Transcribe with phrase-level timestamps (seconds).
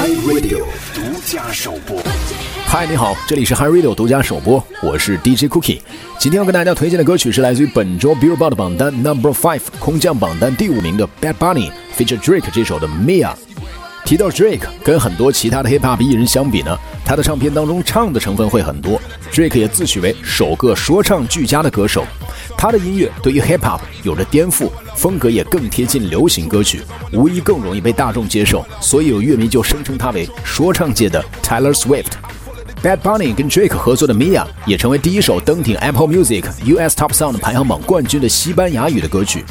[0.00, 2.02] Hi Radio 独家首播。
[2.64, 5.82] 嗨，你好，这里是 Hi Radio 独家首播，我是 DJ Cookie。
[6.18, 13.34] 今天要跟大家推荐的歌曲是来自于本周 Billboard 榜单 Number Five 空降榜单第五名的 Bad Bunny feature Drake 这首的 Mia。
[14.06, 16.74] 提到 Drake，跟很多其他的 Hip Hop 艺人相比呢，
[17.04, 18.98] 他的唱片当中唱的成分会很多。
[19.30, 22.06] Drake 也自诩为首个说唱俱佳的歌手，
[22.60, 28.62] 他的音乐对于 Hip Hop 有着颠覆，风格也更贴近流行歌曲，无疑更容易被大众接受。
[28.82, 32.10] 所以有乐迷就声称他为说唱界的 Taylor Swift。
[32.82, 39.42] Bad Bunny 跟 Drake 合作的 Mia 也成为第一首登顶 Apple Music US Top Song 排行榜冠军的西班牙语的歌曲。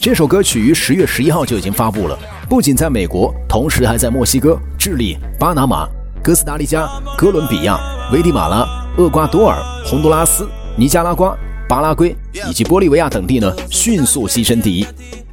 [0.00, 5.88] 这首歌曲于十月十一号就已经发布了，不仅在美国，同时还在墨西哥、智利、巴拿马、
[6.20, 7.78] 哥斯达黎加、哥伦比亚、
[8.12, 8.66] 危地马拉、
[8.98, 11.36] 厄瓜多尔、洪都拉斯、尼加拉瓜、
[11.68, 12.14] 巴拉圭
[12.48, 14.86] 以及玻利维亚等地呢迅速跻身第一。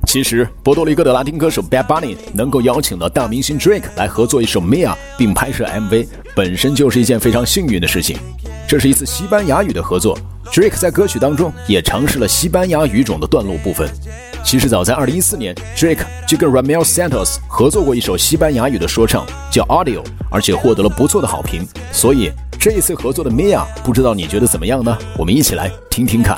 [0.06, 8.18] 其实，波多黎各的拉丁歌手 Bad Bunny 能够邀请到大明星 Drake 来合作一首 Mia，并拍摄 MV，本身就是一件非常幸运的事情。
[8.68, 10.18] 这是一次西班牙语的合作
[10.52, 13.90] ，Drake 在歌曲当中也尝试了西班牙语种的段落部分。
[14.44, 21.66] 其实早在2014年，Drake 就跟 Ramel Santos 合作过一首西班牙语的说唱，叫 Audio，而且获得了不错的好评。
[21.92, 22.30] 所以
[22.64, 24.98] 这一次合作的 mia 不知道你觉得怎么样呢？
[25.18, 26.38] 我们一起来听听看。